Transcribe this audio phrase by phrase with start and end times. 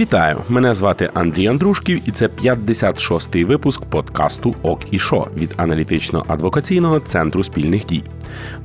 [0.00, 0.36] Вітаю!
[0.48, 7.42] Мене звати Андрій Андрушків, і це 56-й випуск подкасту Ок і Шо від аналітично-адвокаційного центру
[7.42, 8.02] спільних дій.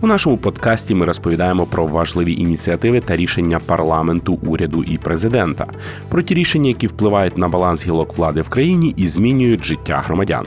[0.01, 5.67] У нашому подкасті ми розповідаємо про важливі ініціативи та рішення парламенту, уряду і президента,
[6.09, 10.45] про ті рішення, які впливають на баланс гілок влади в країні і змінюють життя громадян.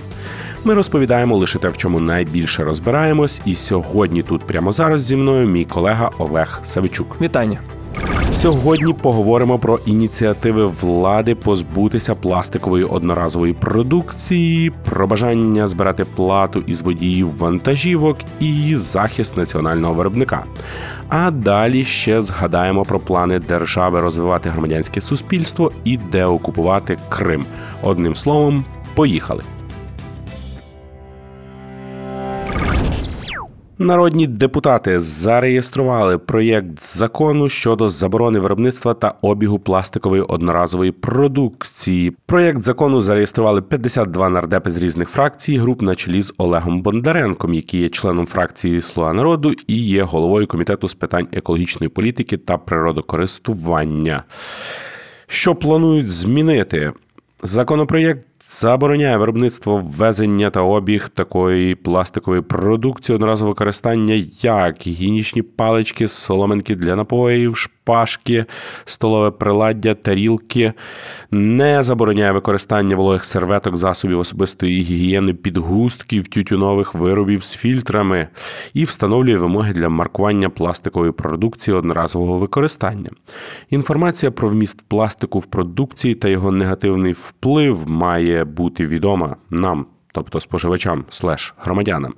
[0.64, 3.41] Ми розповідаємо лише те, в чому найбільше розбираємось.
[3.44, 7.16] І сьогодні тут прямо зараз зі мною мій колега Олег Савичук.
[7.21, 7.58] Вітання.
[8.33, 17.37] Сьогодні поговоримо про ініціативи влади позбутися пластикової одноразової продукції, про бажання збирати плату із водіїв
[17.39, 20.45] вантажівок і захист національного виробника.
[21.09, 27.45] А далі ще згадаємо про плани держави розвивати громадянське суспільство і деокупувати Крим.
[27.83, 28.64] Одним словом,
[28.95, 29.43] поїхали.
[33.81, 42.17] Народні депутати зареєстрували проєкт закону щодо заборони виробництва та обігу пластикової одноразової продукції.
[42.27, 47.80] Проєкт закону зареєстрували 52 нардепи з різних фракцій, груп на чолі з Олегом Бондаренком, який
[47.80, 54.24] є членом фракції Слуга народу і є головою комітету з питань екологічної політики та природокористування.
[55.27, 56.92] Що планують змінити?
[57.42, 66.74] Законопроєкт забороняє виробництво ввезення та обіг такої пластикової продукції одноразового використання, як гігієнічні палички, соломинки
[66.74, 68.44] для напоїв, шпажки,
[68.84, 70.72] столове приладдя, тарілки,
[71.30, 78.28] не забороняє використання вологих серветок, засобів особистої гігієни, підгустків, тютюнових виробів з фільтрами
[78.74, 83.10] і встановлює вимоги для маркування пластикової продукції одноразового використання.
[83.70, 90.41] Інформація про вміст пластику в продукції та його негативний вплив має бути відома нам тобто
[90.41, 92.14] споживачам слеш громадянам,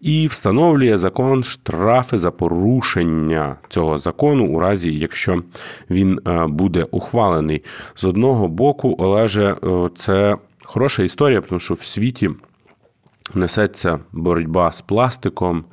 [0.00, 5.42] і встановлює закон штрафи за порушення цього закону, у разі якщо
[5.90, 7.64] він е, буде ухвалений.
[7.94, 12.30] З одного боку, Олеже, е, це хороша історія, тому що в світі.
[13.34, 15.64] Несеться боротьба з пластиком,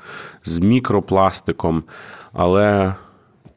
[0.44, 1.84] з мікропластиком,
[2.34, 2.96] але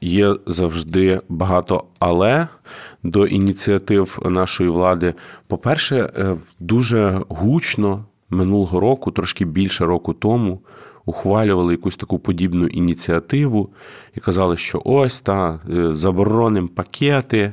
[0.00, 2.48] є завжди багато але
[3.04, 5.14] до ініціатив нашої влади.
[5.46, 10.60] По-перше, е, дуже гучно минулого року, трошки більше року тому,
[11.06, 13.70] ухвалювали якусь таку подібну ініціативу
[14.14, 17.52] і казали, що ось та е, заборонимо пакети,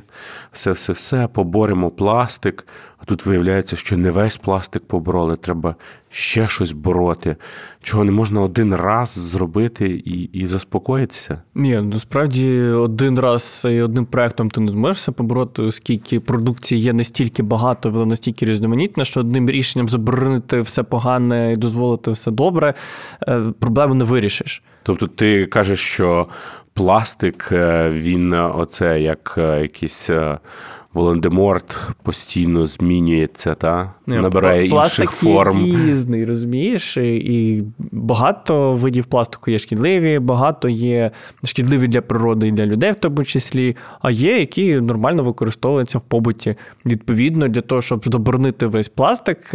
[0.52, 2.66] все-все-все, поборемо пластик.
[3.02, 5.74] А тут виявляється, що не весь пластик побороли, треба
[6.10, 7.36] ще щось бороти,
[7.82, 11.42] чого не можна один раз зробити і і заспокоїтися.
[11.54, 17.42] Ні, насправді один раз і одним проектом ти не зможешся побороти, оскільки продукції є настільки
[17.42, 22.74] багато, вона настільки різноманітна, що одним рішенням заборонити все погане і дозволити все добре,
[23.28, 24.62] е, проблему не вирішиш.
[24.82, 26.26] Тобто ти кажеш, що
[26.74, 30.10] пластик, е, він оце як е, якийсь.
[30.94, 35.66] Волан-де-Морт постійно змінюється, та набирає пластик інших форм.
[35.66, 36.96] різний, розумієш?
[36.96, 41.10] І багато видів пластику є шкідливі, багато є
[41.44, 46.02] шкідливі для природи і для людей, в тому числі, а є, які нормально використовуються в
[46.02, 46.54] побуті.
[46.86, 49.54] Відповідно, для того, щоб заборонити весь пластик.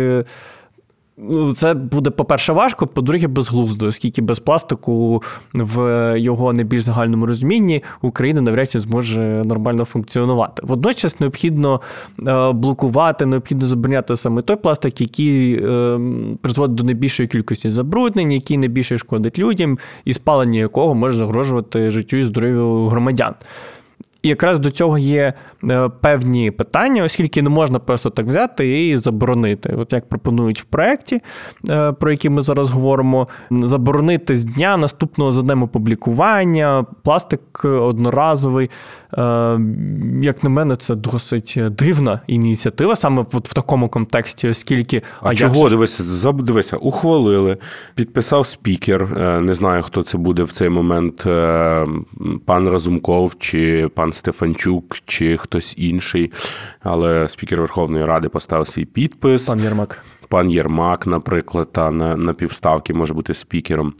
[1.19, 5.23] Ну, це буде, по-перше, важко, по-друге, безглуздо, оскільки без пластику
[5.53, 10.61] в його найбільш загальному розумінні Україна навряд чи зможе нормально функціонувати.
[10.65, 11.81] Водночас необхідно
[12.27, 15.99] е, блокувати, необхідно забороняти саме той пластик, який е,
[16.41, 22.17] призводить до найбільшої кількості забруднень, який найбільше шкодить людям, і спалення якого може загрожувати життю
[22.17, 23.33] і здоров'ю громадян.
[24.23, 25.33] І якраз до цього є
[25.63, 29.75] е, певні питання, оскільки не можна просто так взяти і заборонити.
[29.77, 31.21] От як пропонують в проєкті,
[31.69, 38.69] е, про який ми зараз говоримо, заборонити з дня наступного за днем опублікування, пластик одноразовий.
[39.13, 39.59] Е,
[40.21, 45.01] як на мене, це досить дивна ініціатива, саме в, в такому контексті, оскільки.
[45.21, 47.57] А, а чого дивися, дивися, ухвалили,
[47.95, 49.17] підписав спікер.
[49.41, 51.27] Не знаю, хто це буде в цей момент,
[52.45, 56.31] пан Разумков чи пан Стефанчук чи хтось інший.
[56.83, 59.45] Але спікер Верховної Ради поставив свій підпис.
[59.45, 60.03] Пан Єрмак.
[60.29, 63.93] Пан Єрмак, наприклад, та на на півставки може бути спікером.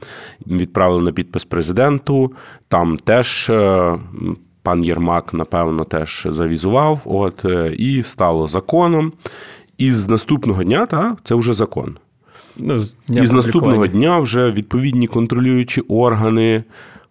[0.48, 2.32] Відправили на підпис президенту.
[2.68, 3.94] Там теж е,
[4.64, 7.02] пан Єрмак, напевно, теж завізував.
[7.06, 9.14] От е, і стало законом.
[9.78, 11.98] І з наступного дня, та, це вже закон.
[12.58, 16.64] Ну, з І з наступного дня вже відповідні контролюючі органи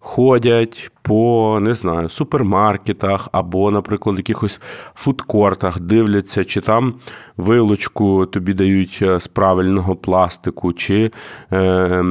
[0.07, 4.61] ходять по не знаю, супермаркетах або, наприклад, якихось
[4.95, 6.95] фудкортах, дивляться, чи там
[7.37, 11.11] вилочку тобі дають е, з правильного пластику, чи
[11.53, 12.05] е,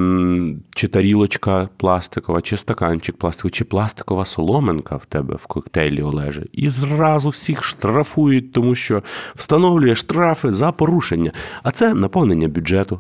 [0.76, 6.46] чи тарілочка пластикова, чи стаканчик пластиковий, чи пластикова соломинка в тебе в коктейлі олеже.
[6.54, 9.04] І зразу всіх штрафують, тому що
[9.36, 11.32] встановлює штрафи за порушення.
[11.64, 13.00] А це наповнення бюджету.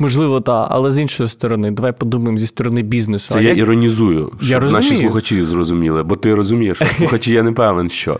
[0.00, 3.28] Можливо, так, але з іншої сторони, давай подумаємо зі сторони бізнесу.
[3.32, 3.58] Це а я як...
[3.58, 4.90] іронізую, щоб я розумію.
[4.90, 8.18] наші слухачі зрозуміли, бо ти розумієш, а слухачі я не певен, що.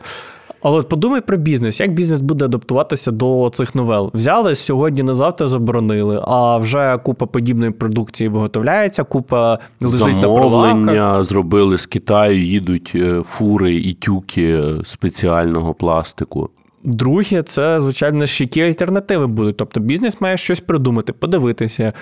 [0.62, 4.10] Але подумай про бізнес, як бізнес буде адаптуватися до цих новел.
[4.14, 10.86] Взяли сьогодні на завтра заборонили, а вже купа подібної продукції виготовляється, купа лежить Замовлення на
[10.86, 11.24] прилавках.
[11.24, 16.50] зробили з Китаю, їдуть е, фури і тюки спеціального пластику.
[16.84, 19.56] Друге, це, звичайно, ще які альтернативи будуть.
[19.56, 21.92] Тобто бізнес має щось придумати, подивитися,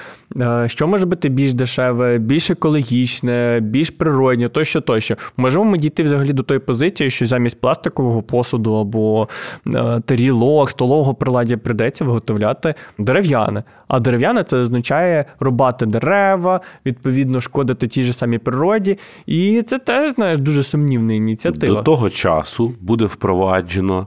[0.41, 5.17] е, що може бути більш дешеве, більш екологічне, більш природне, тощо, тощо.
[5.37, 9.29] Можемо ми дійти взагалі до тої позиції, що замість пластикового посуду або
[9.67, 13.63] е, тарілок, столового приладдя придеться виготовляти дерев'яне.
[13.89, 18.99] А дерев'яне це означає рубати дерева, відповідно, шкодити тій же самій природі.
[19.27, 21.75] І це теж, знаєш, дуже сумнівна ініціатива.
[21.75, 24.07] До того часу буде впроваджено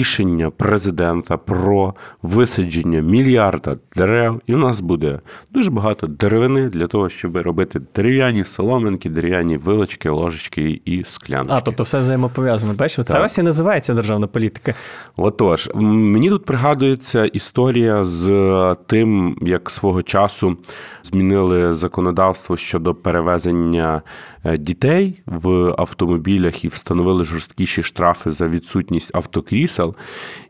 [0.00, 5.20] рішення президента про висадження мільярда дерев, і у нас буде
[5.50, 11.52] дуже багато деревини для того, щоб робити дерев'яні соломинки, дерев'яні вилочки, ложечки і склянки.
[11.52, 12.74] А, тобто все взаємопов'язано.
[12.74, 14.74] Бачиш, це ось і називається державна політика.
[15.16, 20.56] Отож, мені тут пригадується історія з тим, як свого часу
[21.02, 24.02] змінили законодавство щодо перевезення
[24.44, 29.89] е, дітей в автомобілях і встановили жорсткіші штрафи за відсутність автокрісел.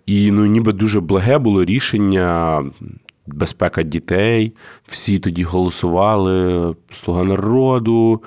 [0.07, 2.65] І ну, ніби дуже благе було рішення.
[3.27, 4.53] Безпека дітей,
[4.85, 8.23] всі тоді голосували, слуга народу,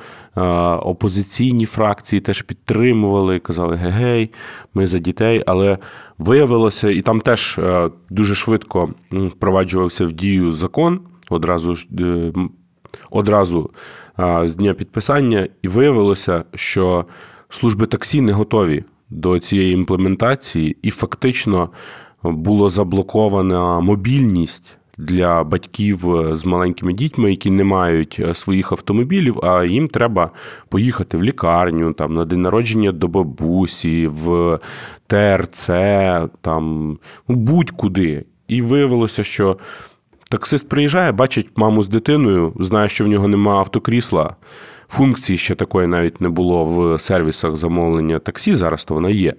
[0.82, 4.32] опозиційні фракції теж підтримували, казали гей,
[4.74, 5.44] ми за дітей.
[5.48, 5.78] Але
[6.18, 7.60] виявилося, і там теж
[8.10, 11.00] дуже швидко впроваджувався в дію закон
[11.30, 12.34] одразу е,
[13.12, 13.70] одразу
[14.44, 17.06] з дня підписання, і виявилося, що
[17.50, 18.84] служби таксі не готові
[19.14, 21.70] до цієї імплементації, і фактично
[22.24, 24.78] було заблокована мобільність.
[24.98, 26.00] Для батьків
[26.32, 30.32] з маленькими дітьми, які не мають е, своїх автомобілів, а їм треба
[30.70, 34.60] поїхати в лікарню, там на день народження до бабусі, в
[35.08, 35.70] ТРЦ,
[36.42, 38.26] там будь-куди.
[38.48, 39.58] І виявилося, що
[40.34, 44.36] Таксист приїжджає, бачить маму з дитиною, знає, що в нього нема автокрісла.
[44.94, 49.34] Функції ще такої навіть не було в сервісах замовлення таксі, зараз то вона є.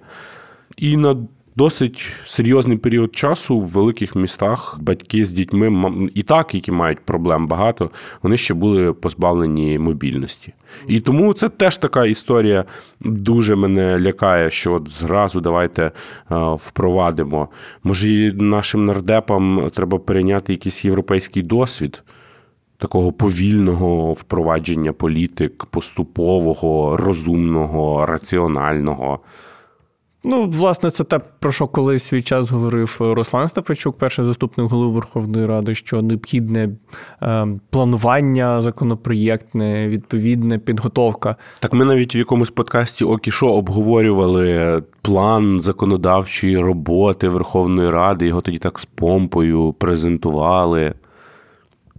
[0.77, 1.15] І на
[1.55, 7.47] досить серйозний період часу в великих містах батьки з дітьми і так, які мають проблем
[7.47, 7.89] багато,
[8.21, 10.53] вони ще були позбавлені мобільності.
[10.87, 12.65] І тому це теж така історія
[12.99, 15.91] дуже мене лякає, що от зразу давайте е,
[16.55, 17.49] впровадимо.
[17.83, 22.03] Може, нашим нардепам треба перейняти якийсь європейський досвід.
[22.85, 29.19] Такого повільного впровадження політик, поступового, розумного, раціонального.
[30.23, 34.91] Ну, власне, це те, про що колись свій час говорив Руслан Стефачук, перший заступник голови
[34.93, 36.69] Верховної Ради, що необхідне
[37.21, 41.35] е, планування законопроєктне, відповідне підготовка.
[41.59, 48.27] Так ми навіть в якомусь подкасті Окішо обговорювали план законодавчої роботи Верховної Ради.
[48.27, 50.93] Його тоді так з помпою презентували.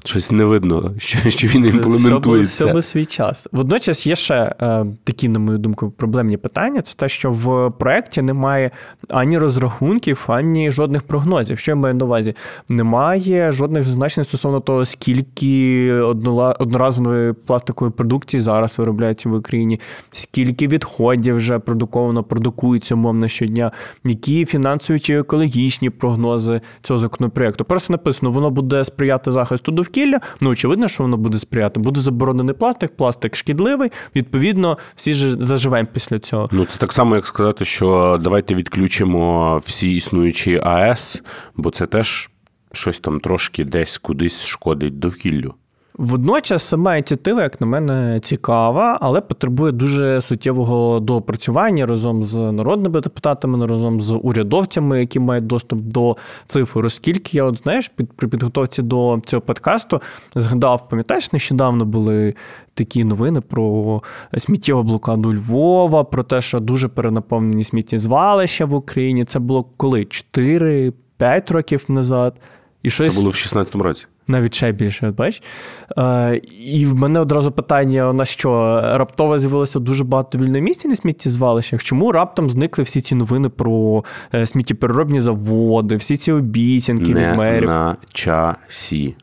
[0.06, 2.64] Щось не видно, що, що він імплементується.
[2.64, 3.46] Всьому свій час.
[3.52, 6.82] Водночас є ще е, такі, на мою думку, проблемні питання.
[6.82, 8.70] Це те, що в проєкті немає
[9.08, 11.58] ані розрахунків, ані жодних прогнозів.
[11.58, 12.34] Що я маю на увазі?
[12.68, 21.36] Немає жодних зазначень стосовно того, скільки одноразової пластикової продукції зараз виробляється в Україні, скільки відходів
[21.36, 23.72] вже продуковано, продукується умовно щодня,
[24.04, 27.64] які фінансові чи екологічні прогнози цього законопроекту.
[27.64, 29.95] Просто написано, воно буде сприяти захисту довкілля.
[30.40, 31.80] Ну, очевидно, що воно буде сприяти.
[31.80, 33.92] Буде заборонений пластик, пластик шкідливий.
[34.16, 36.48] Відповідно, всі ж заживемо після цього.
[36.52, 41.22] Ну, це так само, як сказати, що давайте відключимо всі існуючі АЕС,
[41.56, 42.30] бо це теж
[42.72, 45.54] щось там трошки десь кудись шкодить довкіллю.
[45.98, 53.00] Водночас сама ініціатива, як на мене, цікава, але потребує дуже суттєвого доопрацювання разом з народними
[53.00, 56.86] депутатами, разом з урядовцями, які мають доступ до цифр.
[56.86, 60.00] Оскільки я, от знаєш, під при підготовці до цього подкасту
[60.34, 62.34] згадав, пам'ятаєш, нещодавно були
[62.74, 64.02] такі новини про
[64.38, 69.24] сміттєву блокаду Львова, про те, що дуже перенаповнені сміттєзвалища в Україні.
[69.24, 70.00] Це було коли?
[70.00, 70.92] 4-5
[71.52, 72.40] років назад.
[72.82, 73.08] І щось...
[73.08, 74.06] Це було в 16-му році.
[74.28, 75.42] Навіть ще більше, бач?
[75.99, 80.97] Е, І в мене одразу питання: на що раптово з'явилося дуже багато вільної місця на
[80.97, 81.85] сміттєзвалищах?
[81.85, 84.04] Чому раптом зникли всі ці новини про
[84.35, 87.68] е, сміттєпереробні заводи, всі ці обіцянки від мерів?
[87.68, 89.14] на часі.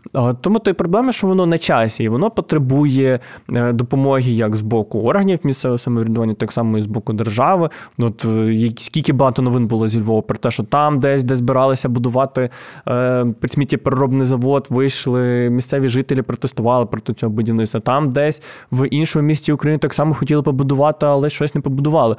[0.41, 3.19] Тому то й проблема, що воно на часі, і воно потребує
[3.53, 7.69] е, допомоги як з боку органів місцевого самоврядування, так само і з боку держави.
[7.97, 11.35] Ну, От е, скільки багато новин було зі Львова про те, що там десь де
[11.35, 12.49] збиралися будувати
[12.87, 17.79] е, сміттєпереробний завод, вийшли місцеві жителі, протестували проти цього будівництва.
[17.79, 18.41] Там десь
[18.71, 22.15] в іншому місті України так само хотіли побудувати, але щось не побудували.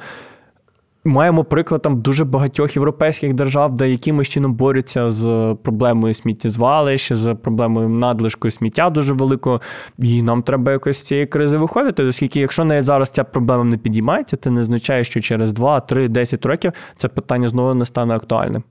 [1.07, 7.35] Маємо приклад там дуже багатьох європейських держав, де якимось чином борються з проблемою сміттєзвалищ, з
[7.35, 9.61] проблемою надлишкою сміття дуже великого.
[9.99, 13.77] І нам треба якось з цієї кризи виходити, оскільки, якщо навіть зараз ця проблема не
[13.77, 18.15] підіймається, це не означає, що через 2, 3, 10 років це питання знову не стане
[18.15, 18.63] актуальним.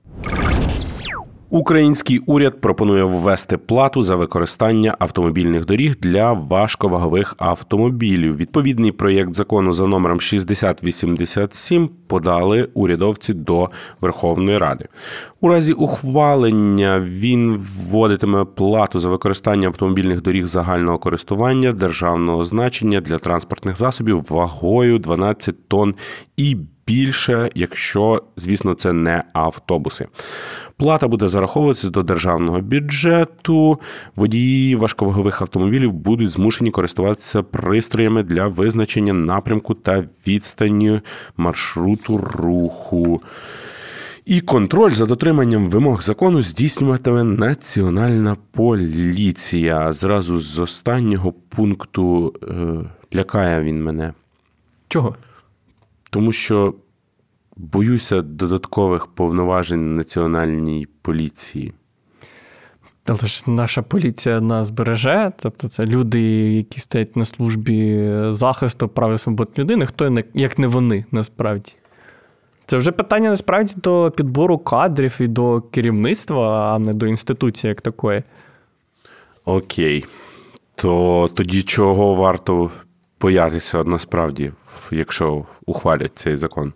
[1.55, 8.37] Український уряд пропонує ввести плату за використання автомобільних доріг для важковагових автомобілів.
[8.37, 13.69] Відповідний проєкт закону за номером 6087 подали урядовці до
[14.01, 14.85] Верховної Ради.
[15.41, 23.17] У разі ухвалення він вводитиме плату за використання автомобільних доріг загального користування державного значення для
[23.17, 25.95] транспортних засобів вагою 12 тонн
[26.37, 30.07] і більше, якщо, звісно, це не автобуси.
[30.77, 33.79] Плата буде зараховуватися до державного бюджету.
[34.15, 41.01] Водії важковагових автомобілів будуть змушені користуватися пристроями для визначення напрямку та відстані
[41.37, 43.21] маршруту руху.
[44.25, 49.93] І контроль за дотриманням вимог закону здійснюватиме Національна поліція.
[49.93, 54.13] Зразу з останнього пункту е, лякає він мене.
[54.87, 55.15] Чого?
[56.15, 56.73] Тому що
[57.57, 61.73] боюся додаткових повноважень національній поліції.
[63.05, 69.13] Але ж наша поліція нас береже, тобто це люди, які стоять на службі захисту прав
[69.13, 71.71] і свобод людини, хто як не вони насправді.
[72.65, 77.81] Це вже питання насправді до підбору кадрів і до керівництва, а не до інституції як
[77.81, 78.23] такої.
[79.45, 80.05] Окей.
[80.75, 82.71] То тоді чого варто
[83.21, 84.51] боятися насправді,
[84.91, 86.73] якщо ухвалять цей закон?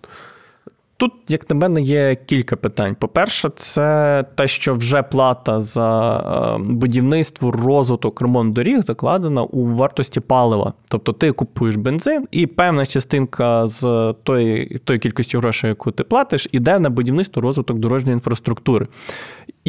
[0.99, 2.95] Тут, як на мене, є кілька питань.
[2.99, 10.19] По-перше, це те, що вже плата за е, будівництво, розвиток, ремонт доріг закладена у вартості
[10.19, 10.73] палива.
[10.87, 16.47] Тобто ти купуєш бензин, і певна частинка з тої, тої кількості грошей, яку ти платиш,
[16.51, 18.87] іде на будівництво розвиток дорожньої інфраструктури.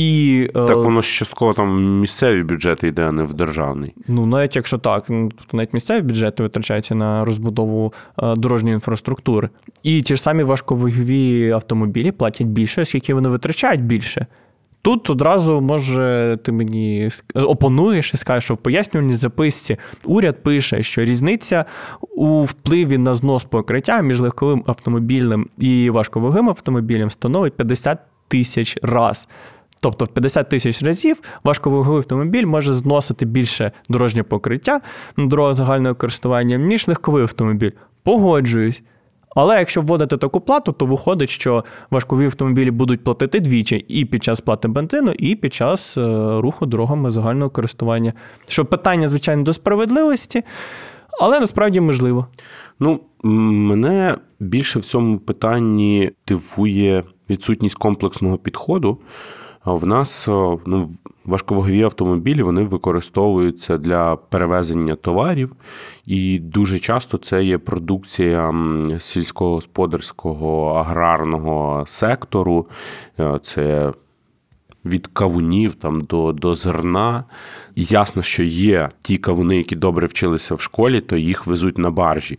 [0.01, 3.95] І, е, Так воно ж частково там місцеві бюджети йде, а не в державний.
[4.09, 7.93] Ну, навіть якщо так, ну, тобто навіть місцеві бюджети витрачаються на розбудову
[8.23, 9.49] е, дорожньої інфраструктури.
[9.83, 14.27] І ті ж самі важковагові автомобілі платять більше, оскільки вони витрачають більше.
[14.83, 21.05] Тут одразу, може, ти мені опонуєш і скажеш, що в пояснювальній записці уряд пише, що
[21.05, 21.65] різниця
[22.01, 29.29] у впливі на знос покриття між легковим автомобільним і важковагим автомобілем становить 50 тисяч раз.
[29.81, 34.81] Тобто в 50 тисяч разів важковаговий автомобіль може зносити більше дорожнє покриття
[35.17, 37.71] на дорогах загального користування, ніж легковий автомобіль.
[38.03, 38.83] Погоджуюсь.
[39.37, 44.25] Але якщо вводити таку плату, то виходить, що важкові автомобілі будуть платити двічі і під
[44.25, 46.01] час плати бензину, і під час е,
[46.41, 48.13] руху дорогами загального користування.
[48.47, 50.43] Що питання, звичайно, до справедливості,
[51.21, 52.27] але насправді можливо.
[52.81, 58.99] Ну, мене більше в цьому питанні дивує відсутність комплексного підходу.
[59.65, 60.29] В нас
[60.67, 60.91] ну,
[61.25, 65.53] важковагові автомобілі вони використовуються для перевезення товарів,
[66.07, 68.55] і дуже часто це є продукція
[68.99, 72.67] сільськогосподарського аграрного сектору.
[73.19, 73.93] Е, це
[74.85, 77.25] від кавунів там до до зерна.
[77.75, 81.91] І ясно, що є ті кавуни, які добре вчилися в школі, то їх везуть на
[81.91, 82.39] баржі.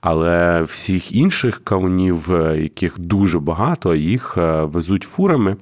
[0.00, 5.56] Але всіх інших кавунів, е, яких дуже багато, їх е, везуть фурами.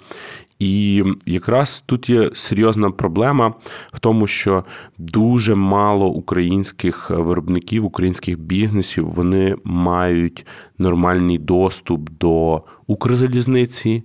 [0.59, 3.55] І якраз тут є серйозна проблема
[3.93, 4.65] в тому, що
[4.99, 10.47] дуже мало українських виробників, українських бізнесів вони мають
[10.79, 14.03] нормальний доступ до Укрзалізниці,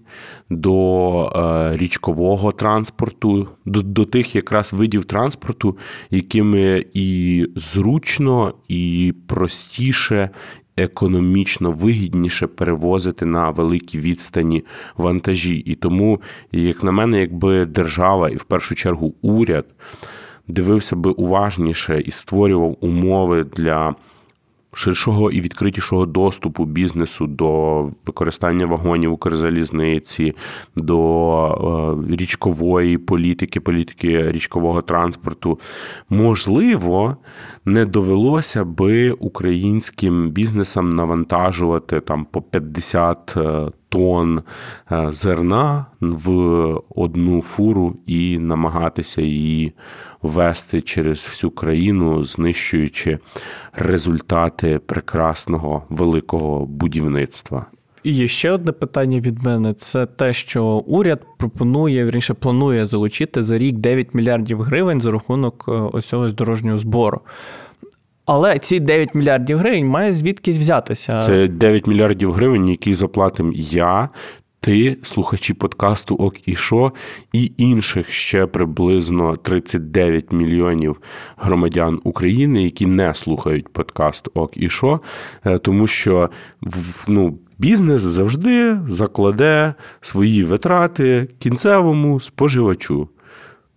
[0.50, 5.78] до е, річкового транспорту, до, до тих якраз видів транспорту,
[6.10, 10.30] якими і зручно, і простіше,
[10.78, 14.66] економічно вигідніше перевозити на великі відстані
[14.98, 15.56] вантажі.
[15.56, 19.66] І тому, як на мене, якби держава і в першу чергу уряд
[20.48, 23.96] дивився би уважніше і створював умови для
[24.74, 30.34] ширшого і відкритішого доступу бізнесу до використання вагонів Укрзалізниці,
[30.76, 35.60] до е, річкової політики, політики річкового транспорту,
[36.10, 37.18] можливо,
[37.66, 44.42] не довелося би українським бізнесам навантажувати там по 50 е, тонн
[44.92, 46.32] е, зерна в
[46.96, 49.74] одну фуру і намагатися її
[50.22, 53.20] вести через всю країну, знищуючи
[53.74, 57.66] результати прекрасного великого будівництва.
[58.04, 63.44] І є ще одне питання від мене: це те, що уряд пропонує вірніше планує залучити
[63.44, 67.22] за рік 9 мільярдів гривень за рахунок е, ось цього дорожнього збору.
[68.26, 71.22] Але ці 9 мільярдів гривень має звідкись взятися.
[71.22, 74.10] Це 9 мільярдів гривень, які заплатим я,
[74.60, 76.92] ти, слухачі подкасту Ок і Шо,
[77.34, 81.02] і інших ще приблизно 39 мільйонів
[81.38, 85.00] громадян України, які не слухають подкаст Ок і Шо,
[85.46, 86.30] е, тому що
[87.08, 93.10] ну, бізнес завжди закладе свої витрати кінцевому споживачу.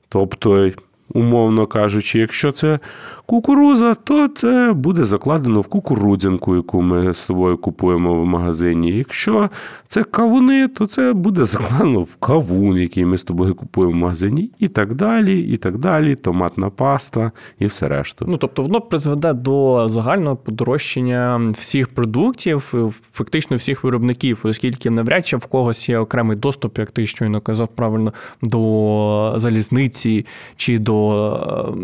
[0.09, 0.71] Тобто
[1.15, 2.79] умовно кажучи, якщо це
[3.27, 8.91] кукуруза, то це буде закладено в кукурудзянку, яку ми з тобою купуємо в магазині.
[8.91, 9.51] Якщо
[9.89, 14.51] це кавуни, то це буде закладено в кавун, який ми з тобою купуємо в магазині,
[14.59, 18.25] і так далі, і так далі, томатна паста і все решту.
[18.29, 22.75] Ну тобто воно призведе до загального подорожчання всіх продуктів,
[23.13, 27.69] фактично всіх виробників, оскільки навряд чи в когось є окремий доступ, як ти щойно казав
[27.69, 30.96] правильно, до залізниці чи до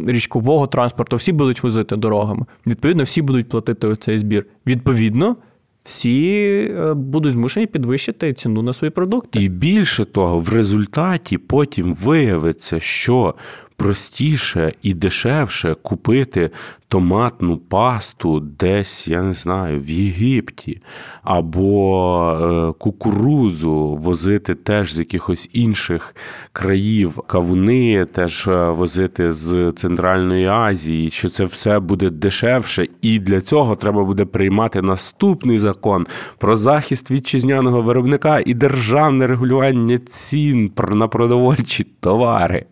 [0.07, 1.17] е, річкового транспорту.
[1.17, 2.47] Всі будуть возити дорогами.
[2.67, 4.47] Відповідно, всі будуть платити цей збір.
[4.67, 5.37] Відповідно.
[5.85, 6.37] Всі
[6.79, 9.43] е, будуть змушені підвищити ціну на свої продукти.
[9.43, 13.35] І більше того, в результаті потім виявиться, що
[13.83, 16.51] простіше і дешевше купити
[16.89, 20.81] томатну пасту десь, я не знаю, в Єгипті,
[21.23, 26.17] або е, кукурузу возити теж з якихось інших
[26.53, 33.41] країв, кавуни теж е, возити з Центральної Азії, що це все буде дешевше, і для
[33.41, 36.07] цього треба буде приймати наступний закон
[36.39, 42.65] про захист вітчизняного виробника і державне регулювання цін на продовольчі товари.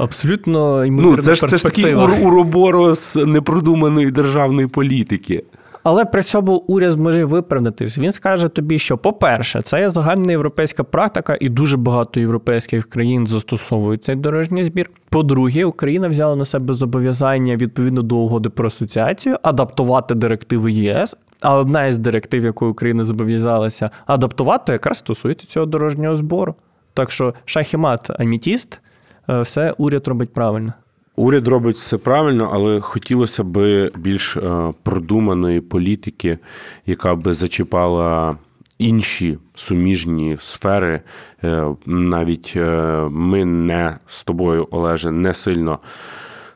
[0.00, 5.44] Абсолютно Ну, це ж це ж такий уроборос непродуманої державної політики.
[5.82, 7.98] Але при цьому уряд зможе виправдатись.
[7.98, 13.26] Він скаже тобі, що, по-перше, це є загальна європейська практика, і дуже багато європейських країн
[13.26, 14.90] застосовують цей дорожній збір.
[15.08, 21.16] По-друге, Україна взяла на себе зобов'язання відповідно до угоди про асоціацію адаптувати директиви ЄС.
[21.42, 26.54] А одна із директив, якою Україна зобов'язалася адаптувати, якраз стосується цього дорожнього збору.
[26.94, 28.80] Так що шахімат амітіст
[29.42, 30.74] все уряд робить правильно.
[31.16, 36.38] Уряд робить все правильно, але хотілося б більш е, продуманої політики,
[36.86, 38.36] яка би зачіпала
[38.78, 41.00] інші суміжні сфери.
[41.44, 42.56] Е, навіть
[43.10, 45.78] ми не з тобою, Олеже, не сильно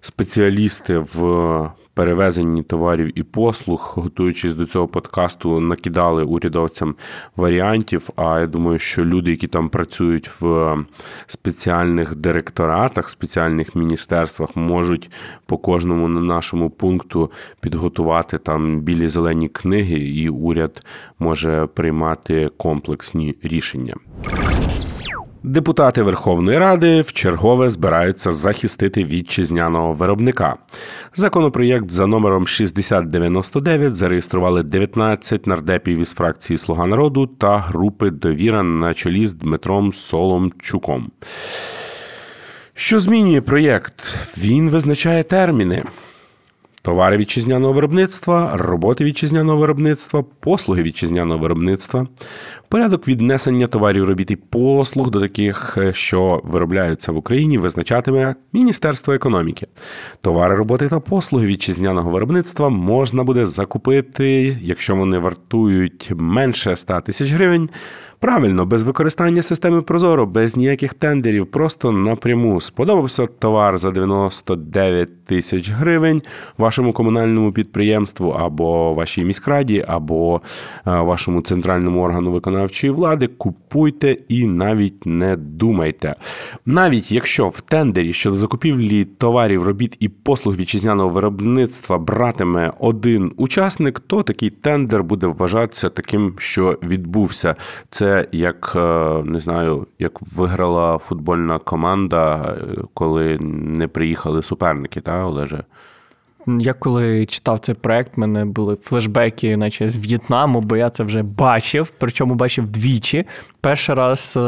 [0.00, 6.94] спеціалісти в перевезенні товарів і послуг, готуючись до цього подкасту, накидали урядовцям
[7.37, 8.11] варіантів.
[8.16, 10.76] А я думаю, що люди, які там працюють в
[11.26, 15.11] спеціальних директоратах, спеціальних міністерствах, можуть
[15.46, 17.30] по кожному нашому пункту
[17.61, 20.85] підготувати там білі зелені книги, і уряд
[21.18, 23.94] може приймати комплексні рішення.
[25.44, 30.57] Депутати Верховної Ради в чергове збираються захистити вітчизняного виробника.
[31.14, 38.94] Законопроєкт за номером 6099 зареєстрували 19 нардепів із фракції Слуга народу та групи довіра на
[38.94, 41.11] чолі з Дмитром Соломчуком.
[42.74, 44.14] Що змінює проєкт?
[44.38, 45.85] Він визначає терміни
[46.85, 52.07] товари вітчизняного виробництва, роботи вітчизняного виробництва, послуги вітчизняного виробництва,
[52.68, 59.14] порядок віднесення товарів робіт і послуг до таких, е, що виробляються в Україні, визначатиме Міністерство
[59.14, 59.66] економіки.
[60.20, 67.33] Товари роботи та послуги вітчизняного виробництва можна буде закупити, якщо вони вартують менше 100 тисяч
[67.33, 67.68] гривень.
[68.24, 75.70] Правильно, без використання системи Прозоро, без ніяких тендерів, просто напряму сподобався товар за 99 тисяч
[75.70, 76.22] гривень
[76.58, 80.40] вашому комунальному підприємству або вашій міськраді, або
[80.87, 83.26] е, вашому центральному органу виконавчої влади.
[83.26, 86.14] Купуйте і навіть не думайте.
[86.66, 94.00] Навіть якщо в тендері щодо закупівлі товарів, робіт і послуг вітчизняного виробництва братиме один учасник,
[94.00, 97.54] то такий тендер буде вважатися таким, що відбувся.
[97.90, 105.24] Це як е, не знаю, як виграла футбольна команда, е, коли не приїхали суперники, та
[105.24, 105.64] Олеже?
[106.46, 111.04] Я коли читав цей проект, в мене були флешбеки, наче з В'єтнаму, бо я це
[111.04, 113.26] вже бачив, причому бачив двічі.
[113.61, 114.40] Перший раз е,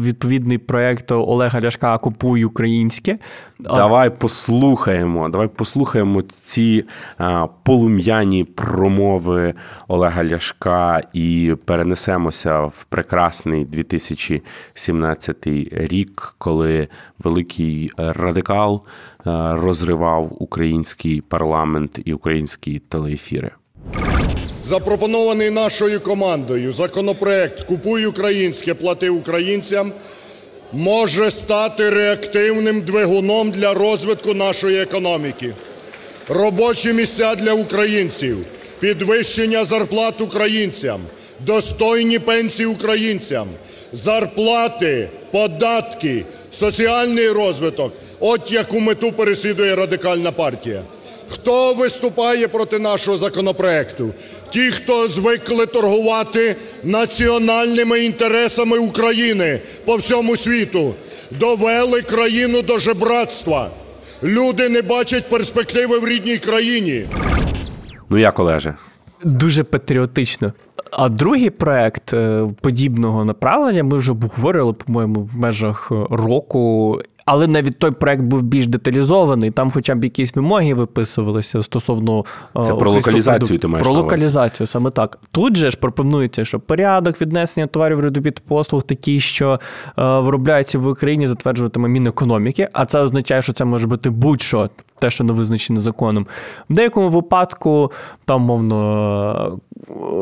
[0.00, 3.18] відповідний проект Олега Ляшка Купуй українське.
[3.58, 5.28] Давай послухаємо.
[5.28, 6.84] Давай послухаємо ці
[7.18, 9.54] а, полум'яні промови
[9.88, 18.82] Олега Ляшка і перенесемося в прекрасний 2017 рік, коли великий радикал
[19.54, 23.50] розривав український парламент і українські телеефіри.
[24.62, 29.92] Запропонований нашою командою законопроект Купуй українське, плати українцям
[30.72, 35.54] може стати реактивним двигуном для розвитку нашої економіки.
[36.28, 38.38] Робочі місця для українців,
[38.80, 41.00] підвищення зарплат українцям,
[41.40, 43.48] достойні пенсії українцям,
[43.92, 50.82] зарплати, податки, соціальний розвиток от яку мету переслідує Радикальна партія.
[51.28, 54.14] Хто виступає проти нашого законопроекту?
[54.50, 60.94] Ті, хто звикли торгувати національними інтересами України по всьому світу,
[61.30, 63.70] довели країну до жебратства.
[64.22, 67.08] Люди не бачать перспективи в рідній країні.
[68.10, 68.74] Ну як, Олеже?
[69.24, 70.52] Дуже патріотично.
[70.90, 77.78] А другий проект е, подібного направлення ми вже обговорювали, по-моєму, в межах року але навіть
[77.78, 79.50] той проект був більш деталізований.
[79.50, 82.24] Там, хоча б якісь вимоги виписувалися стосовно
[82.56, 83.58] е, Це про локалізацію.
[83.58, 85.18] Ти маєш про локалізацію, саме так.
[85.30, 89.60] Тут же ж пропонується, що порядок віднесення товарів робіт послуг такий, що
[89.98, 94.70] е, виробляються в Україні, затверджуватиме Мінекономіки, а це означає, що це може бути будь-що.
[94.98, 96.26] Те, що не визначено законом.
[96.70, 97.92] В деякому випадку,
[98.24, 99.58] там, мовно,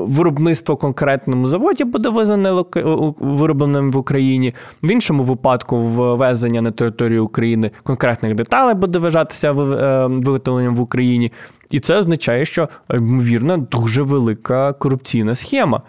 [0.06, 2.64] виробництво конкретному заводі буде визнане
[3.20, 10.06] виробленим в Україні, в іншому випадку ввезення на територію України конкретних деталей буде вважатися е,
[10.06, 11.32] виготовленням в Україні.
[11.70, 15.82] І це означає, що ймовірно дуже велика корупційна схема.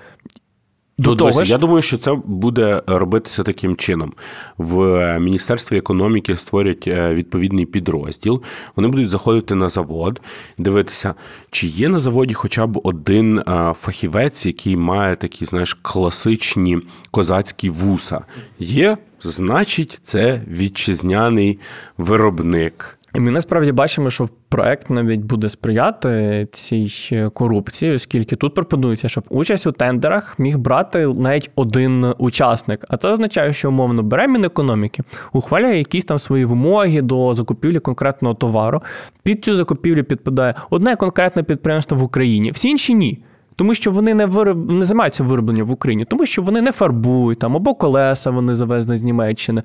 [0.98, 1.52] До ну, того ж...
[1.52, 4.14] Я думаю, що це буде робитися таким чином.
[4.58, 8.42] В Міністерстві економіки створять е, відповідний підрозділ.
[8.76, 10.22] Вони будуть заходити на завод,
[10.58, 11.16] дивитися,
[11.52, 16.80] чи є на заводі хоча б один е, фахівець, який має такі, знаєш, класичні
[17.12, 18.26] козацькі вуса.
[18.60, 21.60] Є, значить, це вітчизняний
[21.98, 23.00] виробник.
[23.15, 26.89] І ми насправді бачимо, що проект навіть буде сприяти цій
[27.34, 32.86] корупції, оскільки тут пропонується, щоб участь у тендерах міг брати навіть один учасник.
[32.89, 38.36] А це означає, що умовно бере Мінекономіки, ухваляє якісь там свої вимоги до закупівлі конкретного
[38.36, 38.82] товару.
[39.23, 43.23] Під цю закупівлю підпадає одне конкретне підприємство в Україні, всі інші ні.
[43.56, 44.72] Тому що вони не вироб...
[44.72, 48.98] не займаються виробленням в Україні, тому що вони не фарбують там, або колеса вони завезли
[48.98, 49.63] з Німеччини,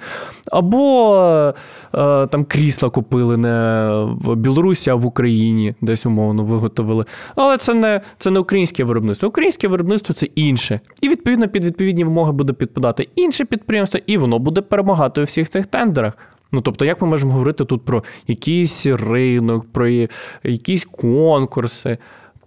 [0.52, 1.54] або
[1.94, 3.88] е, там крісла купили не
[4.20, 7.04] в Білорусі, а в Україні, десь умовно виготовили.
[7.34, 9.28] Але це не це не українське виробництво.
[9.28, 10.80] Українське виробництво це інше.
[11.00, 15.48] І відповідно під відповідні вимоги буде підпадати інше підприємство, і воно буде перемагати у всіх
[15.48, 16.12] цих тендерах.
[16.52, 19.88] Ну, тобто, як ми можемо говорити тут про якийсь ринок, про
[20.42, 21.98] якісь конкурси?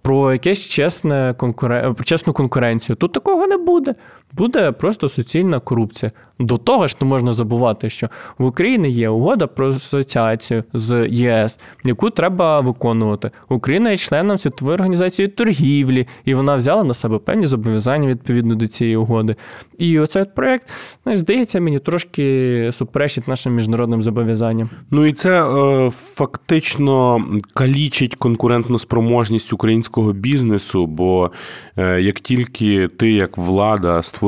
[0.02, 1.96] Про якесь чесне конкурен...
[2.04, 2.96] чесну конкуренцію.
[2.96, 3.94] Тут такого не буде.
[4.32, 6.12] Буде просто суцільна корупція.
[6.38, 11.58] До того ж, не можна забувати, що в Україні є угода про асоціацію з ЄС,
[11.84, 13.30] яку треба виконувати.
[13.48, 18.66] Україна є членом світової організації торгівлі, і вона взяла на себе певні зобов'язання відповідно до
[18.66, 19.36] цієї угоди.
[19.78, 20.70] І оцей проект,
[21.02, 24.70] знаєш, здається, мені трошки суперечить нашим міжнародним зобов'язанням.
[24.90, 30.86] Ну і це е, фактично калічить конкурентну спроможність українського бізнесу.
[30.86, 31.30] Бо
[31.76, 34.21] е, як тільки ти, як влада, створюєш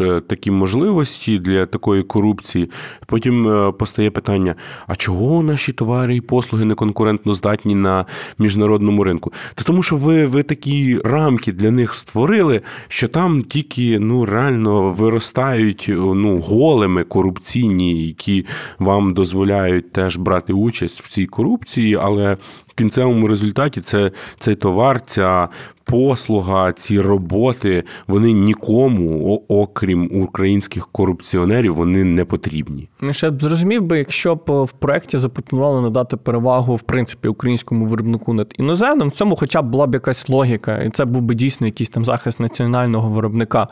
[0.00, 2.70] е, такі можливості для такої корупції,
[3.06, 4.54] потім е, постає питання:
[4.86, 8.06] а чого наші товари і послуги не конкурентно здатні на
[8.38, 9.32] міжнародному ринку?
[9.54, 14.92] Та тому, що ви ви такі рамки для них створили, що там тільки ну реально
[14.92, 18.46] виростають ну голими корупційні, які
[18.78, 25.00] вам дозволяють теж брати участь в цій корупції, але в кінцевому результаті це цей товар,
[25.06, 25.48] ця
[25.90, 32.88] послуга, ці роботи, вони нікому, окрім українських корупціонерів, вони не потрібні.
[33.10, 38.34] Ще б зрозумів би, якщо б в проєкті запропонували надати перевагу в принципі українському виробнику
[38.34, 41.66] над іноземним, в цьому, хоча б була б якась логіка, і це був би дійсно
[41.66, 43.68] якийсь там захист національного виробника.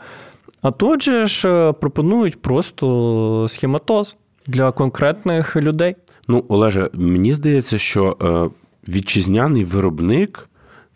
[0.61, 4.15] А тут же ж е, пропонують просто схематоз
[4.47, 5.95] для конкретних людей.
[6.27, 8.49] Ну, Олеже, мені здається, що е,
[8.91, 10.49] вітчизняний виробник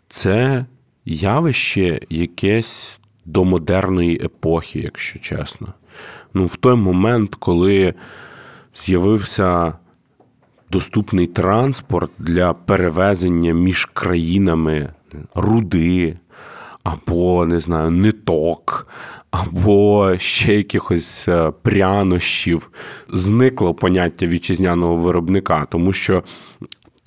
[0.08, 0.64] це
[1.14, 5.68] явище якесь до модерної епохи, якщо чесно.
[6.34, 7.94] Ну, В той момент, коли
[8.74, 9.72] з'явився
[10.70, 14.92] доступний транспорт для перевезення між країнами
[15.34, 16.16] руди
[16.84, 18.88] або не знаю, ниток,
[19.30, 22.70] або ще якихось е, прянощів,
[23.08, 26.22] зникло поняття вітчизняного виробника, тому що.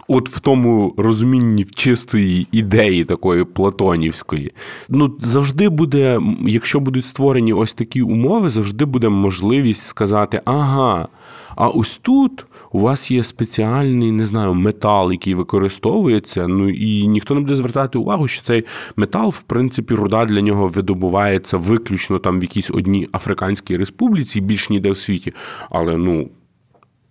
[0.08, 4.52] От в тому розумінні в чистої ідеї такої платонівської,
[4.90, 11.08] ну завжди буде, якщо будуть створені ось такі умови, завжди буде можливість сказати: ага,
[11.56, 16.48] а ось тут у вас є спеціальний, не знаю, метал, який використовується.
[16.48, 20.68] Ну і ніхто не буде звертати увагу, що цей метал, в принципі, руда для нього
[20.68, 25.34] видобувається виключно там в якійсь одній Африканській республіці, більш ніде в світі.
[25.70, 26.30] Але ну.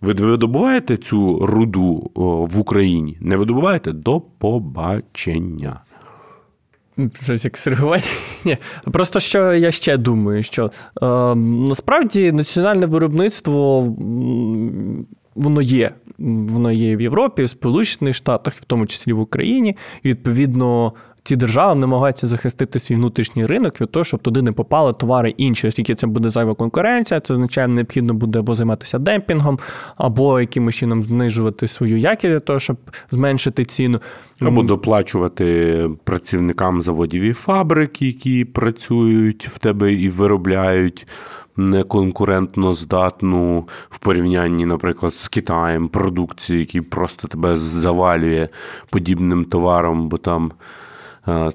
[0.03, 2.11] Ви видобуваєте цю руду
[2.51, 3.17] в Україні?
[3.21, 5.79] Не видобуваєте до побачення.
[7.23, 7.57] Щось як.
[8.45, 8.57] Ні.
[8.91, 13.81] Просто що я ще думаю, що е, насправді національне виробництво
[15.35, 15.91] воно є.
[16.19, 19.77] Воно є в Європі, в Сполучених Штатах, в тому числі в Україні.
[20.03, 24.93] І відповідно ці держави намагаються захистити свій внутрішній ринок від того, щоб туди не попали
[24.93, 29.59] товари інші, оскільки це буде зайва конкуренція, це означає, необхідно буде або займатися демпінгом,
[29.95, 32.77] або якимось чином знижувати свою якість для того, щоб
[33.11, 33.99] зменшити ціну.
[34.41, 41.07] Або доплачувати працівникам заводів і фабрик, які працюють в тебе і виробляють.
[41.57, 48.47] Неконкурентно здатну в порівнянні, наприклад, з Китаєм продукцію, який просто тебе завалює
[48.89, 50.51] подібним товаром, бо там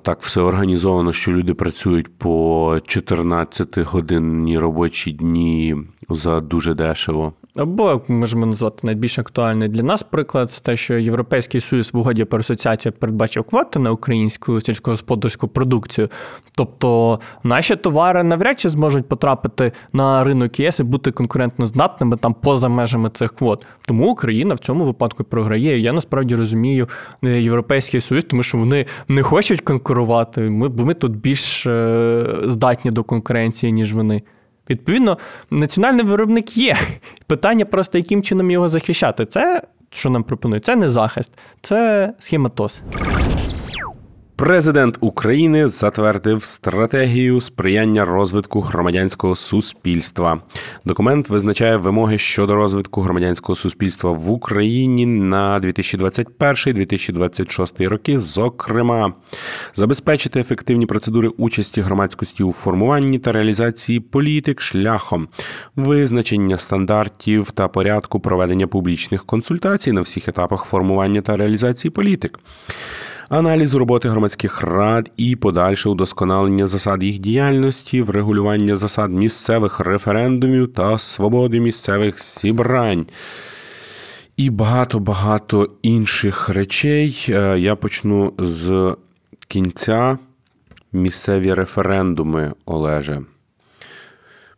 [0.02, 5.76] так все організовано, що люди працюють по 14 годинні робочі дні
[6.08, 7.32] за дуже дешево.
[7.58, 12.24] Або можемо назвати найбільш актуальний для нас приклад, це те, що Європейський Союз в угоді
[12.24, 16.08] про асоціацію передбачив квоти на українську сільськогосподарську продукцію.
[16.56, 22.34] Тобто наші товари навряд чи зможуть потрапити на ринок ЄС і бути конкурентно здатними там
[22.34, 23.66] поза межами цих квот.
[23.86, 25.78] Тому Україна в цьому випадку програє.
[25.78, 26.88] Я насправді розумію
[27.24, 30.40] е, Європейський Союз, тому що вони не хочуть конкурувати.
[30.40, 34.22] Ми бо ми тут більш е, здатні до конкуренції, ніж вони.
[34.70, 35.18] Відповідно,
[35.50, 36.76] національний виробник є.
[37.26, 39.26] Питання просто, яким чином його захищати.
[39.26, 42.80] Це, що нам пропонують, це не захист, це схематоз.
[44.38, 50.40] Президент України затвердив стратегію сприяння розвитку громадянського суспільства.
[50.84, 58.20] Документ визначає вимоги щодо розвитку громадянського суспільства в Україні на 2021-2026 роки.
[58.20, 59.12] Зокрема,
[59.74, 65.28] забезпечити ефективні процедури участі громадськості у формуванні та реалізації політик шляхом
[65.76, 72.38] визначення стандартів та порядку проведення публічних консультацій на всіх етапах формування та реалізації політик
[73.28, 80.98] аналізу роботи громадських рад і подальше удосконалення засад їх діяльності, врегулювання засад місцевих референдумів та
[80.98, 83.06] свободи місцевих зібрань.
[84.36, 87.26] І багато-багато інших речей.
[87.28, 88.96] Е, я почну з
[89.48, 90.18] кінця
[90.92, 93.22] місцеві референдуми, Олеже.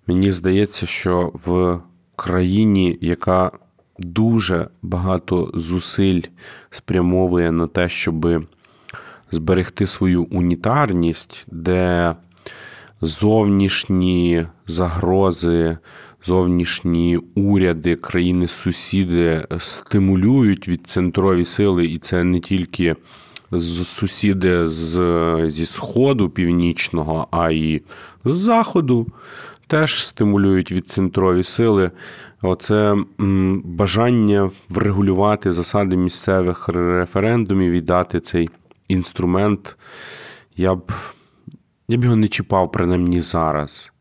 [0.06, 1.78] Мені здається, що в
[2.16, 3.50] країні, яка
[3.98, 6.22] дуже багато зусиль
[6.70, 8.46] спрямовує на те, щоб
[9.30, 12.14] зберегти свою унітарність, де
[13.00, 15.78] зовнішні загрози,
[16.26, 22.96] зовнішні уряди, країни-сусіди стимулюють від центрові сили, і це не тільки
[23.84, 27.82] сусіди з, зі сходу північного, а й
[28.24, 29.06] з заходу.
[29.66, 31.90] Теж стимулюють від центрові сили.
[32.42, 32.96] Оце
[33.64, 38.50] бажання врегулювати засади місцевих референдумів і дати цей
[38.90, 39.78] інструмент,
[40.56, 40.92] я б
[41.88, 43.92] я б його не чіпав, принаймні зараз.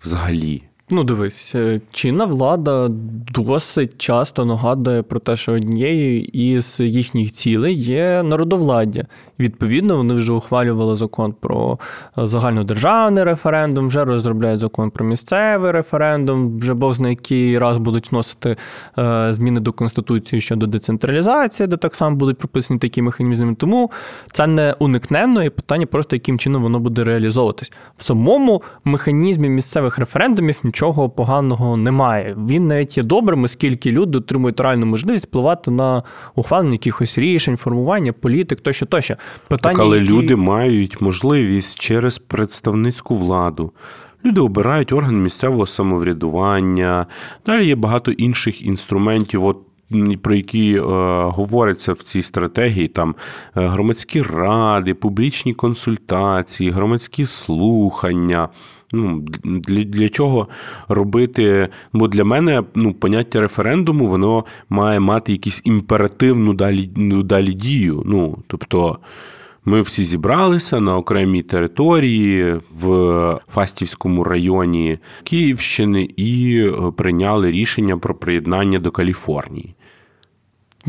[0.00, 0.67] Взагалі.
[0.90, 2.88] Ну, дивись, е, чинна влада
[3.34, 9.06] досить часто нагадує про те, що однією із їхніх цілей є народовладдя.
[9.38, 11.78] Відповідно, вони вже ухвалювали закон про
[12.18, 16.58] е, загальнодержавний референдум, вже розробляють закон про місцевий референдум.
[16.58, 18.56] Вже Бог зна який раз будуть вносити
[18.98, 23.54] е, зміни до конституції щодо децентралізації, де так само будуть прописані такі механізми.
[23.54, 23.90] Тому
[24.32, 27.72] це не уникненно і питання просто яким чином воно буде реалізовуватись.
[27.96, 32.36] В самому механізмі місцевих референдумів нічого поганого немає.
[32.48, 36.02] Він навіть є добрим, оскільки люди отримують реальну можливість впливати на
[36.34, 39.16] ухвалення якихось рішень, формування політик тощо тощо.
[39.48, 40.10] Питання, так, але які...
[40.10, 43.72] люди мають можливість через представницьку владу.
[44.24, 47.06] Люди обирають орган місцевого самоврядування.
[47.46, 49.44] Далі є багато інших інструментів.
[49.44, 49.58] От
[50.22, 50.80] про які е,
[51.24, 53.14] говориться в цій стратегії, там
[53.56, 58.48] е, громадські ради, публічні консультації, громадські слухання.
[58.92, 60.48] Ну, Для для чого
[60.88, 61.68] робити?
[61.92, 68.02] Бо для мене ну, поняття референдуму воно має мати якусь імперативну далі ну, далі дію.
[68.06, 68.98] Ну, Тобто
[69.68, 78.14] ми всі зібралися на окремій території в Фастівському районі Київщини і е, прийняли рішення про
[78.14, 79.74] приєднання до Каліфорнії.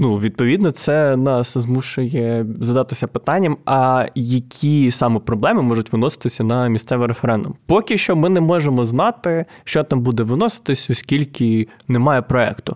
[0.02, 7.08] Ну, відповідно, це нас змушує задатися питанням, а які саме проблеми можуть виноситися на місцевий
[7.08, 7.56] референдум.
[7.66, 12.76] Поки що ми не можемо знати, що там буде виноситись, оскільки немає проекту.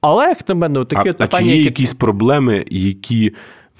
[0.00, 1.28] Але як на мене, такі а, питання.
[1.32, 1.64] А чи є які...
[1.64, 3.32] якісь проблеми, які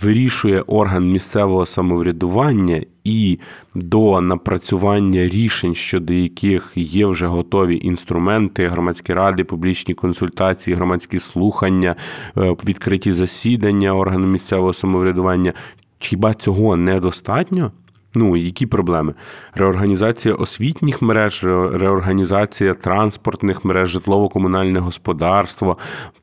[0.02, 3.38] вирішує орган місцевого самоврядування і
[3.74, 11.96] до напрацювання рішень, щодо яких є вже готові інструменти, громадські ради, публічні консультації, громадські слухання,
[12.36, 15.52] е, відкриті засідання органу місцевого самоврядування.
[15.98, 17.72] Хіба цього недостатньо?
[18.16, 19.14] Ну, які проблеми?
[19.54, 25.78] Реорганізація освітніх мереж, реорганізація транспортних мереж, житлово-комунальне господарство,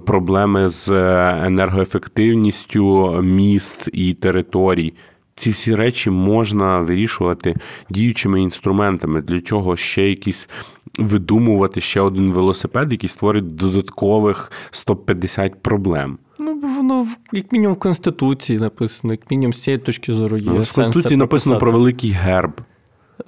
[0.05, 4.93] проблеми з е, енергоефективністю міст і територій.
[5.41, 7.55] Ці всі речі можна вирішувати
[7.89, 10.49] діючими інструментами, для чого ще якісь
[10.97, 16.17] видумувати ще один велосипед, який створить додаткових 150 проблем.
[16.39, 20.43] Ну, воно як мінімум в Конституції написано, як мінімум з цієї точки зору є.
[20.45, 22.61] Ну, в Конституції написано про великий герб.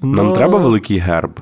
[0.01, 1.39] Нам ну, треба великий герб.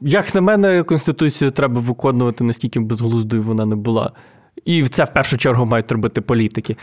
[0.00, 4.12] Як на мене, Конституцію треба виконувати, наскільки безглуздою вона не була.
[4.64, 6.76] І це в першу чергу мають робити політики.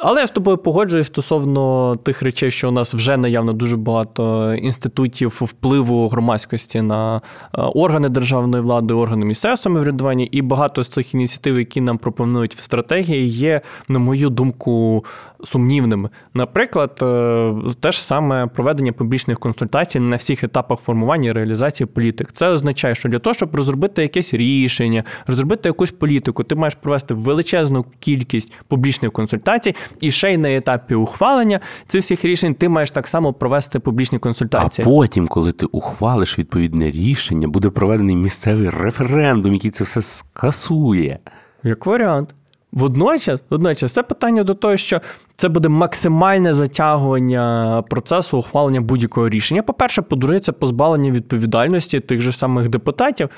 [0.00, 4.54] Але я з тобою погоджуюсь стосовно тих речей, що у нас вже наявно дуже багато
[4.54, 7.20] інститутів впливу громадськості на е,
[7.62, 12.58] органи державної влади, органи місцевого самоврядування, і багато з цих ініціатив, які нам пропонують в
[12.58, 15.04] стратегії, є, на мою думку,
[15.44, 16.08] сумнівними.
[16.34, 22.32] Наприклад, е, те ж саме проведення публічних консультацій на всіх етапах формування і реалізації політик.
[22.32, 27.14] Це означає, що для того, щоб розробити якесь рішення, розробити якусь політику, ти маєш провести
[27.14, 32.90] величезну кількість публічних консультацій, і ще й на етапі ухвалення цих всіх рішень ти маєш
[32.90, 34.84] так само провести публічні консультації.
[34.86, 41.18] А потім, коли ти ухвалиш відповідне рішення, буде проведений місцевий референдум, який це все скасує.
[41.62, 42.34] Як варіант.
[42.72, 45.00] Водночас, водночас, це питання до того, що
[45.36, 49.62] це буде максимальне затягування процесу ухвалення будь-якого рішення.
[49.62, 53.28] По-перше, подрується позбавлення відповідальності тих же самих депутатів.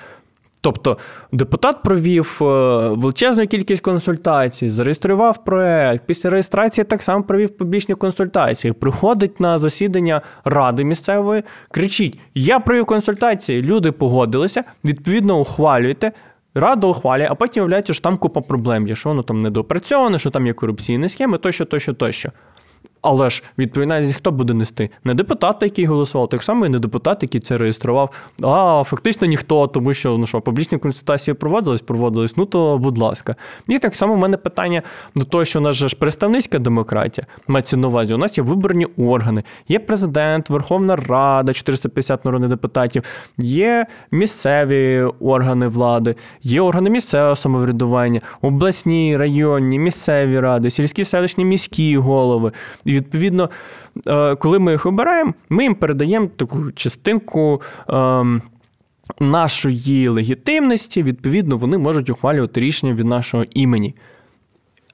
[0.60, 0.98] Тобто
[1.32, 2.44] депутат провів е,
[2.88, 6.06] величезну кількість консультацій, зареєстрував проект.
[6.06, 8.72] Після реєстрації так само провів публічні консультації.
[8.72, 16.12] Приходить на засідання ради місцевої, кричить: Я провів консультації, люди погодилися, відповідно, ухвалюєте.
[16.54, 20.30] Рада ухвалює, а потім виявляється, що там купа проблем є, що воно там недопрацьоване, що
[20.30, 22.30] там є корупційні схеми, тощо, тощо, тощо.
[23.02, 24.90] Але ж відповідальність хто буде нести?
[25.04, 28.10] Не депутат, який голосував, так само і не депутат, який це реєстрував.
[28.42, 33.36] А фактично ніхто, тому що ну що, публічні консультації проводились, проводились, ну то будь ласка.
[33.68, 34.82] І так само в мене питання
[35.14, 38.44] до того, що у нас же ж представницька демократія, мається на увазі, у нас є
[38.44, 43.02] виборні органи, є президент, Верховна Рада, 450 народних депутатів,
[43.38, 51.96] є місцеві органи влади, є органи місцевого самоврядування, обласні, районні, місцеві ради, сільські селищні міські
[51.96, 52.52] голови.
[52.90, 53.50] І відповідно,
[54.08, 57.62] е, коли ми їх обираємо, ми їм передаємо таку частинку.
[57.88, 58.42] Ем,
[59.20, 63.94] нашої легітимності, відповідно, вони можуть ухвалювати рішення від нашого імені.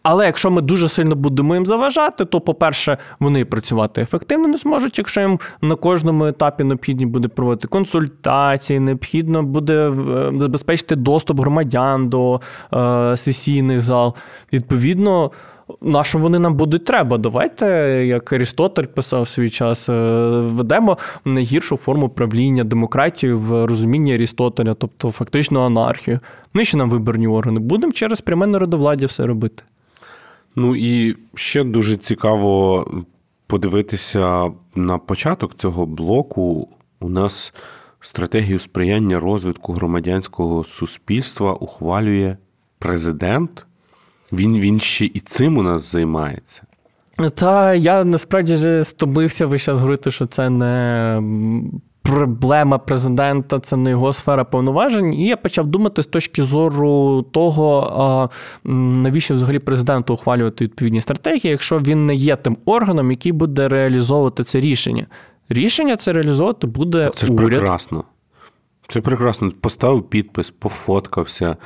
[0.08, 4.98] Але якщо ми дуже сильно будемо їм заважати, то, по-перше, вони працювати ефективно не зможуть,
[4.98, 9.92] якщо їм на кожному етапі необхідно буде проводити консультації, необхідно буде е,
[10.34, 12.40] забезпечити доступ громадян до
[12.74, 14.14] е, сесійних зал.
[14.52, 15.30] Відповідно.
[15.80, 17.18] На що вони нам будуть треба?
[17.18, 17.66] Давайте,
[18.06, 19.92] як Арістотель писав свій час, е,
[20.30, 26.20] ведемо найгіршу форму правління демократію в розумінні Арістотеля, тобто фактично анархію.
[26.54, 27.60] Ну і ще нам виборні органи.
[27.60, 29.62] Будемо через пряме народовладдя все робити.
[30.56, 32.86] Ну і ще дуже цікаво
[33.46, 36.68] подивитися на початок цього блоку.
[37.00, 37.54] У нас
[38.00, 42.36] стратегію сприяння розвитку громадянського суспільства ухвалює
[42.78, 43.66] президент.
[44.32, 46.62] Він він ще і цим у нас займається.
[47.34, 51.22] Та я насправді вже стомився весь час говорити, що це не
[52.02, 55.14] проблема президента, це не його сфера повноважень.
[55.14, 58.30] І я почав думати з точки зору того,
[58.64, 64.44] навіщо взагалі президенту ухвалювати відповідні стратегії, якщо він не є тим органом, який буде реалізовувати
[64.44, 65.06] це рішення.
[65.48, 67.10] Рішення це реалізовувати буде.
[67.14, 67.48] Це ж уряд.
[67.48, 68.04] прекрасно.
[68.88, 69.50] Це прекрасно.
[69.60, 71.56] Поставив підпис, пофоткався,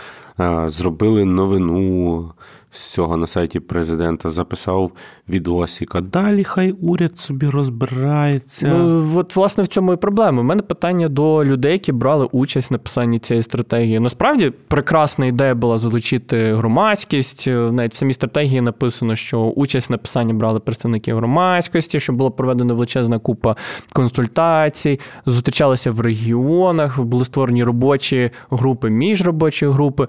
[0.67, 2.33] зробили новину
[2.73, 4.93] з цього на сайті президента, записав
[5.29, 8.69] відосик, а далі хай уряд собі розбирається.
[8.69, 10.41] Ну, от, власне, в цьому і проблема.
[10.41, 14.01] У мене питання до людей, які брали участь в написанні цієї стратегії.
[14.01, 17.47] Насправді прекрасна ідея була залучити громадськість.
[17.47, 22.75] Навіть в самій стратегії написано, що участь в написанні брали представники громадськості, що була проведена
[22.75, 23.57] величезна купа
[23.93, 30.09] консультацій, зустрічалися в регіонах, були створені робочі групи, міжробочі групи.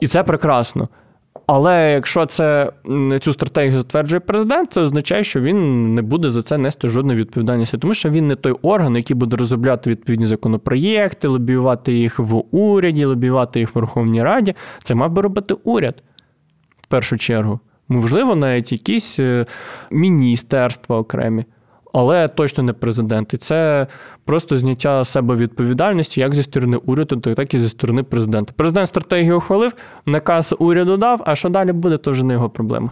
[0.00, 0.88] І це прекрасно.
[1.46, 2.72] Але якщо це
[3.20, 7.78] цю стратегію затверджує президент, це означає, що він не буде за це нести жодної відповідальності,
[7.78, 13.04] тому що він не той орган, який буде розробляти відповідні законопроєкти, лобіювати їх в уряді,
[13.04, 14.54] лобіювати їх в Верховній Раді.
[14.82, 16.02] Це мав би робити уряд
[16.76, 17.60] в першу чергу.
[17.88, 19.46] Можливо, навіть якісь е,
[19.90, 21.44] міністерства окремі
[21.94, 23.34] але точно не президент.
[23.34, 23.86] І це
[24.24, 28.52] просто зняття себе відповідальності як зі сторони уряду, так і зі сторони президента.
[28.56, 29.72] Президент стратегію ухвалив,
[30.06, 31.22] наказ уряду дав.
[31.26, 32.90] А що далі буде, то вже не його проблема.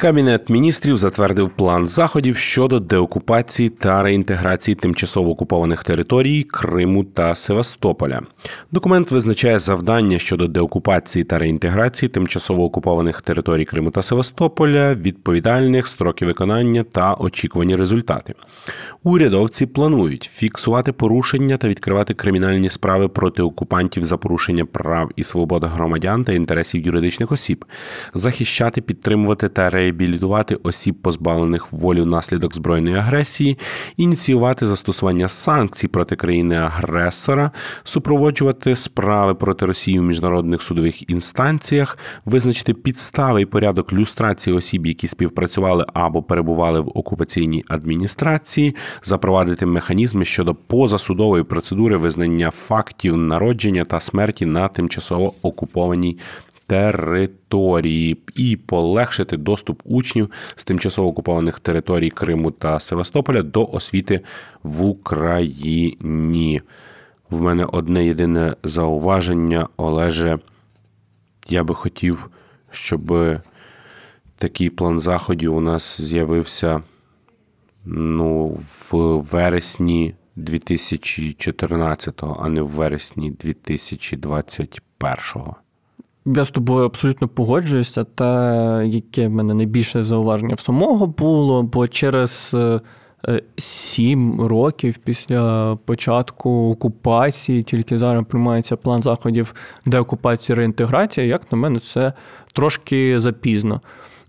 [0.00, 8.22] Кабінет міністрів затвердив план заходів щодо деокупації та реінтеграції тимчасово окупованих територій Криму та Севастополя.
[8.72, 16.26] Документ визначає завдання щодо деокупації та реінтеграції тимчасово окупованих територій Криму та Севастополя, відповідальних строки
[16.26, 18.34] виконання та очікувані результати.
[19.02, 25.64] Урядовці планують фіксувати порушення та відкривати кримінальні справи проти окупантів за порушення прав і свобод
[25.64, 27.64] громадян та інтересів юридичних осіб,
[28.14, 33.58] захищати, підтримувати та реабілітувати осіб, позбавлених волі внаслідок збройної агресії,
[33.96, 37.50] ініціювати застосування санкцій проти країни-агресора,
[37.84, 45.08] супроводжувати справи проти Росії у міжнародних судових інстанціях, визначити підстави і порядок люстрації осіб, які
[45.08, 54.00] співпрацювали або перебували в окупаційній адміністрації, запровадити механізми щодо позасудової процедури визнання фактів народження та
[54.00, 56.18] смерті на тимчасово окупованій
[56.70, 64.20] території і полегшити доступ учнів з тимчасово окупованих територій Криму та Севастополя до освіти
[64.62, 66.62] в Україні.
[67.30, 70.36] В мене одне єдине зауваження, Олеже.
[71.48, 72.30] Я би хотів,
[72.70, 73.18] щоб
[74.38, 76.82] такий план заходів у нас з'явився
[77.84, 78.58] ну,
[78.90, 78.96] в
[79.32, 85.56] вересні 2014-го, а не в вересні 2021-го.
[86.26, 88.04] Я з тобою абсолютно погоджуюся.
[88.04, 92.80] Те, яке в мене найбільше зауваження в самого було, бо через е,
[93.58, 99.54] сім років після початку окупації тільки зараз приймається план заходів
[99.86, 102.12] деокупації реінтеграції, як на мене, це
[102.54, 103.80] трошки запізно.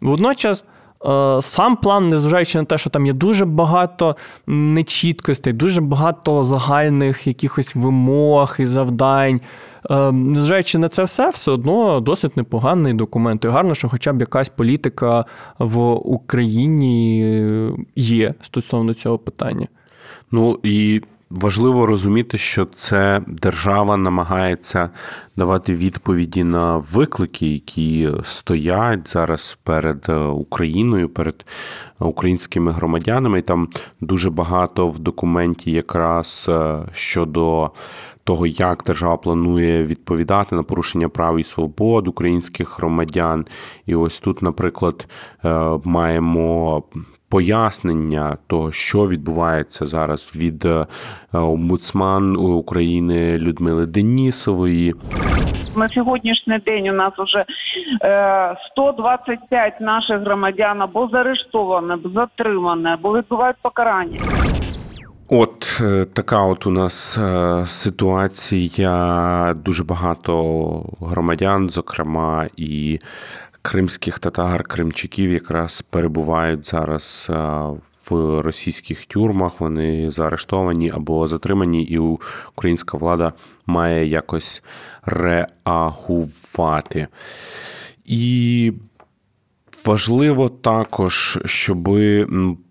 [0.01, 0.65] Водночас.
[1.05, 4.15] Е, сам план, незважаючи на те, що там є дуже багато
[4.47, 9.41] нечіткостей, дуже багато загальних якихось вимог і завдань.
[9.89, 13.45] Е, незважаючи на це все, все одно досить непоганий документ.
[13.45, 15.25] І гарно, що хоча б якась політика
[15.59, 17.21] в Україні
[17.95, 19.67] є стосовно цього питання.
[20.31, 24.89] Ну і Важливо розуміти, що це держава намагається
[25.37, 31.45] давати відповіді на виклики, які стоять зараз перед е, Україною, перед
[31.99, 33.39] українськими громадянами.
[33.39, 33.67] І Там
[34.01, 37.71] дуже багато в документі, якраз е, щодо
[38.23, 43.45] того, як держава планує відповідати на порушення прав і свобод українських громадян.
[43.85, 45.07] І ось тут, наприклад,
[45.45, 46.83] е, маємо
[47.31, 50.85] пояснення того, що відбувається зараз від е,
[51.33, 54.93] омбудсман України Людмили Денісової.
[55.77, 57.45] На сьогоднішній день у нас вже
[58.71, 64.19] 125 е, наших громадян або заарештовані, або затримані, або відбувають покарання.
[65.29, 67.19] От е, така от у нас
[67.65, 69.55] ситуація.
[69.65, 70.33] Дуже багато
[71.01, 72.99] громадян, зокрема і
[73.61, 77.27] кримських татар, кримчаків якраз перебувають зараз
[78.09, 79.59] в російських тюрмах.
[79.59, 81.99] Вони заарештовані або затримані, і
[82.55, 83.33] українська влада
[83.65, 84.63] має якось
[85.05, 87.07] реагувати.
[88.05, 88.73] І
[89.85, 91.89] важливо також, щоб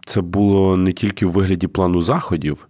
[0.06, 2.66] це було не тільки в вигляді плану заходів.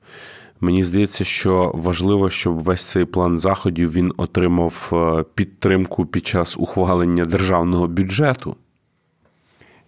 [0.61, 6.57] Мені здається, що важливо, щоб весь цей план заходів він отримав е, підтримку під час
[6.59, 8.57] ухвалення державного бюджету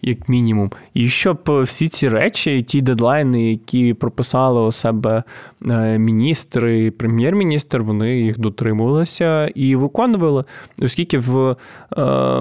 [0.02, 0.70] як мінімум.
[0.94, 5.22] І щоб е, всі ці речі, ті дедлайни, які прописали у себе
[5.70, 10.44] е, міністр і прем'єр-міністр, вони їх дотримувалися і виконували,
[10.82, 11.56] оскільки в
[11.96, 12.38] е,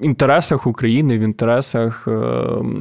[0.00, 2.20] інтересах України, в інтересах е,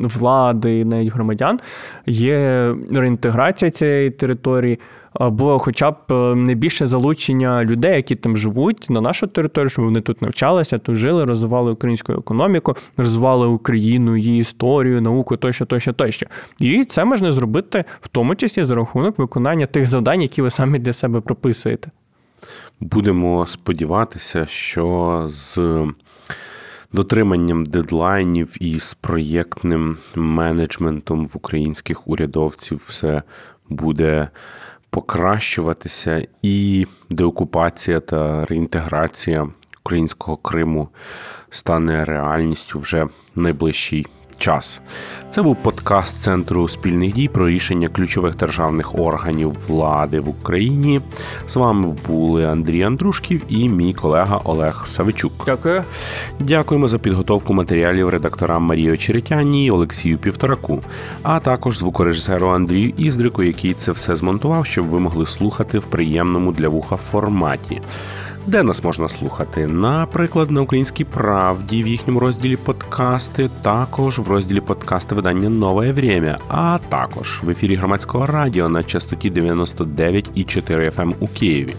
[0.04, 1.60] влади, навіть громадян
[2.06, 4.80] є реінтеграція цієї території.
[5.14, 9.86] Або хоча б е, не більше залучення людей, які там живуть на нашу територію, щоб
[9.86, 15.94] вони тут навчалися, тут жили, розвивали українську економіку, розвивали Україну, її історію, науку тощо, тощо,
[15.94, 16.28] тощо.
[16.60, 20.80] І це можна зробити в тому числі за рахунок виконання тих завдань, які ви самі
[20.80, 21.92] для себе прописуєте.
[22.80, 25.60] Будемо сподіватися, що з
[26.94, 33.24] дотриманням дедлайнів і з проєктним менеджментом в українських урядовців все
[33.70, 34.30] буде
[34.90, 39.48] покращуватися, і деокупація та реінтеграція
[39.84, 40.90] українського Криму
[41.50, 44.08] стане реальністю вже в найближчий
[44.40, 44.82] час.
[45.30, 51.02] Це був подкаст Центру спільних дій про рішення ключових державних органів влади в Україні.
[51.48, 55.34] З вами були Андрій Андрушків і мій колега Олег Савичук.
[55.46, 55.84] Дякую.
[56.40, 60.80] Дякуємо за підготовку матеріалів редакторам Марії Очеретяні і Олексію Півтораку,
[61.24, 66.52] а також звукорежисеру Андрію Іздрику, який це все змонтував, щоб ви могли слухати в приємному
[66.52, 67.82] для вуха форматі.
[68.48, 69.68] Де нас можна слухати?
[69.68, 76.38] Наприклад, на українській правді в їхньому розділі подкасти, також в розділі подкасти видання Нове Время,
[76.48, 81.76] а також в ефірі громадського радіо на частоті 99,4 FM у Києві.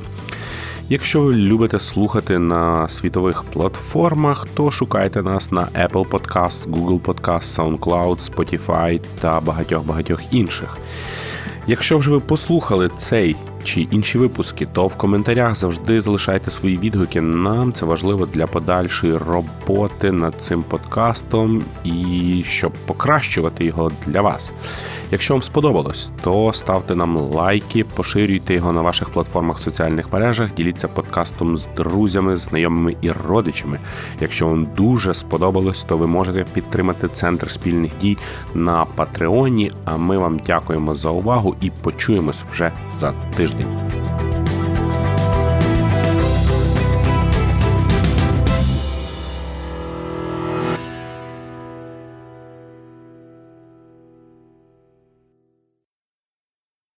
[0.89, 7.79] Якщо ви любите слухати на світових платформах, то шукайте нас на Apple Podcast, Google Podcast,
[7.79, 10.79] SoundCloud, Spotify та багатьох багатьох інших.
[11.67, 17.21] Якщо вже ви послухали цей чи інші випуски, то в коментарях завжди залишайте свої відгуки.
[17.21, 24.53] Нам це важливо для подальшої роботи над цим подкастом і щоб покращувати його для вас.
[25.13, 30.89] Якщо вам сподобалось, то ставте нам лайки, поширюйте його на ваших платформах соціальних мережах, діліться
[30.89, 33.79] подкастом з друзями, знайомими і родичами.
[34.21, 38.19] Якщо вам дуже сподобалось, то ви можете підтримати центр спільних дій
[38.55, 39.73] на Патреоні.
[39.85, 43.13] А ми вам дякуємо за увагу і почуємось вже за
[43.51, 44.30] тиждень.